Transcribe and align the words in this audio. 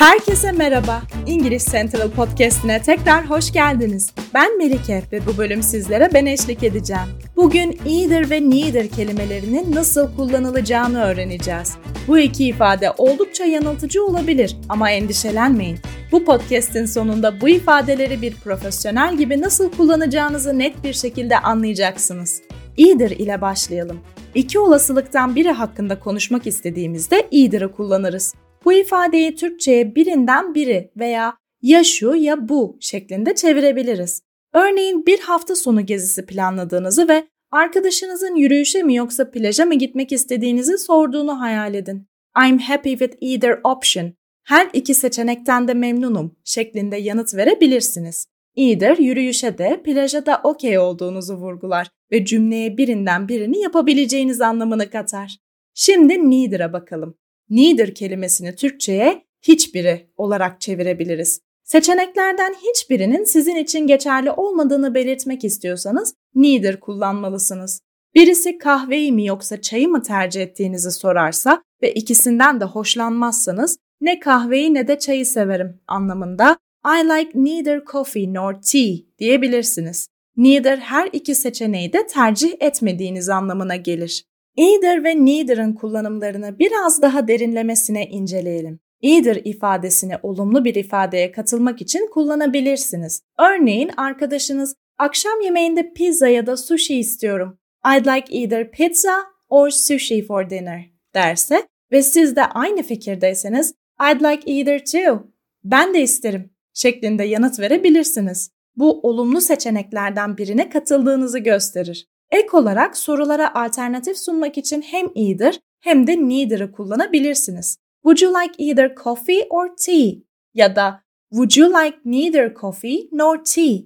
Herkese 0.00 0.52
merhaba. 0.52 1.02
İngiliz 1.26 1.66
Central 1.66 2.10
Podcast'ine 2.10 2.82
tekrar 2.82 3.30
hoş 3.30 3.52
geldiniz. 3.52 4.10
Ben 4.34 4.58
Melike 4.58 5.02
ve 5.12 5.26
bu 5.26 5.38
bölüm 5.38 5.62
sizlere 5.62 6.10
ben 6.14 6.26
eşlik 6.26 6.62
edeceğim. 6.62 7.02
Bugün 7.36 7.80
either 7.86 8.30
ve 8.30 8.50
neither 8.50 8.88
kelimelerinin 8.88 9.74
nasıl 9.74 10.16
kullanılacağını 10.16 11.02
öğreneceğiz. 11.02 11.76
Bu 12.08 12.18
iki 12.18 12.46
ifade 12.46 12.90
oldukça 12.98 13.44
yanıltıcı 13.44 14.04
olabilir 14.04 14.56
ama 14.68 14.90
endişelenmeyin. 14.90 15.78
Bu 16.12 16.24
podcast'in 16.24 16.86
sonunda 16.86 17.40
bu 17.40 17.48
ifadeleri 17.48 18.22
bir 18.22 18.34
profesyonel 18.34 19.16
gibi 19.16 19.40
nasıl 19.40 19.72
kullanacağınızı 19.72 20.58
net 20.58 20.84
bir 20.84 20.92
şekilde 20.92 21.38
anlayacaksınız. 21.38 22.42
Either 22.76 23.10
ile 23.10 23.40
başlayalım. 23.40 24.00
İki 24.34 24.58
olasılıktan 24.58 25.36
biri 25.36 25.50
hakkında 25.50 25.98
konuşmak 25.98 26.46
istediğimizde 26.46 27.28
either'ı 27.32 27.72
kullanırız. 27.72 28.34
Bu 28.64 28.72
ifadeyi 28.72 29.34
Türkçe'ye 29.34 29.94
birinden 29.94 30.54
biri 30.54 30.90
veya 30.96 31.36
ya 31.62 31.84
şu 31.84 32.14
ya 32.14 32.48
bu 32.48 32.76
şeklinde 32.80 33.34
çevirebiliriz. 33.34 34.22
Örneğin 34.52 35.06
bir 35.06 35.20
hafta 35.20 35.56
sonu 35.56 35.86
gezisi 35.86 36.26
planladığınızı 36.26 37.08
ve 37.08 37.26
arkadaşınızın 37.50 38.34
yürüyüşe 38.34 38.82
mi 38.82 38.94
yoksa 38.96 39.30
plaja 39.30 39.64
mı 39.64 39.74
gitmek 39.74 40.12
istediğinizi 40.12 40.78
sorduğunu 40.78 41.40
hayal 41.40 41.74
edin. 41.74 42.06
I'm 42.46 42.58
happy 42.58 42.90
with 42.90 43.16
either 43.20 43.60
option. 43.64 44.12
Her 44.44 44.68
iki 44.72 44.94
seçenekten 44.94 45.68
de 45.68 45.74
memnunum 45.74 46.36
şeklinde 46.44 46.96
yanıt 46.96 47.34
verebilirsiniz. 47.34 48.26
Either 48.56 48.98
yürüyüşe 48.98 49.58
de 49.58 49.82
plaja 49.84 50.26
da 50.26 50.40
okey 50.44 50.78
olduğunuzu 50.78 51.34
vurgular 51.34 51.88
ve 52.12 52.24
cümleye 52.24 52.76
birinden 52.76 53.28
birini 53.28 53.60
yapabileceğiniz 53.60 54.40
anlamını 54.40 54.90
katar. 54.90 55.38
Şimdi 55.74 56.30
neither'a 56.30 56.72
bakalım 56.72 57.14
neither 57.50 57.94
kelimesini 57.94 58.56
Türkçe'ye 58.56 59.24
hiçbiri 59.42 60.10
olarak 60.16 60.60
çevirebiliriz. 60.60 61.40
Seçeneklerden 61.64 62.54
hiçbirinin 62.54 63.24
sizin 63.24 63.56
için 63.56 63.86
geçerli 63.86 64.30
olmadığını 64.30 64.94
belirtmek 64.94 65.44
istiyorsanız 65.44 66.14
neither 66.34 66.80
kullanmalısınız. 66.80 67.80
Birisi 68.14 68.58
kahveyi 68.58 69.12
mi 69.12 69.26
yoksa 69.26 69.60
çayı 69.60 69.88
mı 69.88 70.02
tercih 70.02 70.42
ettiğinizi 70.42 70.90
sorarsa 70.90 71.62
ve 71.82 71.92
ikisinden 71.92 72.60
de 72.60 72.64
hoşlanmazsanız 72.64 73.78
ne 74.00 74.20
kahveyi 74.20 74.74
ne 74.74 74.88
de 74.88 74.98
çayı 74.98 75.26
severim 75.26 75.80
anlamında 75.86 76.58
I 76.86 77.04
like 77.04 77.30
neither 77.34 77.84
coffee 77.92 78.34
nor 78.34 78.52
tea 78.52 78.96
diyebilirsiniz. 79.18 80.08
Neither 80.36 80.78
her 80.78 81.08
iki 81.12 81.34
seçeneği 81.34 81.92
de 81.92 82.06
tercih 82.06 82.52
etmediğiniz 82.60 83.28
anlamına 83.28 83.76
gelir. 83.76 84.24
Either 84.56 85.04
ve 85.04 85.24
neither'ın 85.24 85.72
kullanımlarını 85.72 86.58
biraz 86.58 87.02
daha 87.02 87.28
derinlemesine 87.28 88.06
inceleyelim. 88.06 88.80
Either 89.02 89.36
ifadesini 89.44 90.14
olumlu 90.22 90.64
bir 90.64 90.74
ifadeye 90.74 91.32
katılmak 91.32 91.80
için 91.80 92.10
kullanabilirsiniz. 92.12 93.22
Örneğin 93.38 93.90
arkadaşınız 93.96 94.74
akşam 94.98 95.40
yemeğinde 95.40 95.92
pizza 95.92 96.28
ya 96.28 96.46
da 96.46 96.56
sushi 96.56 96.98
istiyorum. 96.98 97.58
I'd 97.96 98.06
like 98.06 98.36
either 98.36 98.70
pizza 98.70 99.24
or 99.48 99.70
sushi 99.70 100.26
for 100.26 100.50
dinner 100.50 100.90
derse 101.14 101.66
ve 101.92 102.02
siz 102.02 102.36
de 102.36 102.44
aynı 102.44 102.82
fikirdeyseniz 102.82 103.74
I'd 104.12 104.20
like 104.20 104.52
either 104.52 104.84
too. 104.84 105.26
Ben 105.64 105.94
de 105.94 106.02
isterim 106.02 106.50
şeklinde 106.74 107.24
yanıt 107.24 107.60
verebilirsiniz. 107.60 108.50
Bu 108.76 109.00
olumlu 109.00 109.40
seçeneklerden 109.40 110.38
birine 110.38 110.68
katıldığınızı 110.68 111.38
gösterir. 111.38 112.06
Ek 112.30 112.56
olarak 112.56 112.96
sorulara 112.96 113.54
alternatif 113.54 114.18
sunmak 114.18 114.58
için 114.58 114.82
hem 114.82 115.06
either 115.14 115.60
hem 115.80 116.06
de 116.06 116.28
neither'ı 116.28 116.72
kullanabilirsiniz. 116.72 117.76
Would 118.04 118.20
you 118.22 118.34
like 118.42 118.54
either 118.58 118.94
coffee 119.04 119.46
or 119.50 119.76
tea? 119.76 120.22
Ya 120.54 120.76
da 120.76 121.02
Would 121.30 121.56
you 121.56 121.70
like 121.70 121.98
neither 122.04 122.54
coffee 122.54 123.08
nor 123.12 123.44
tea? 123.44 123.78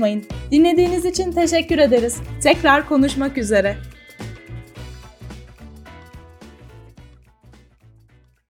Dinlediğiniz 0.51 1.05
için 1.05 1.33
teşekkür 1.33 1.79
ederiz. 1.79 2.17
Tekrar 2.43 2.89
konuşmak 2.89 3.39
üzere. 3.39 3.77